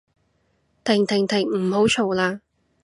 [0.83, 2.39] 停停停唔好嘈喇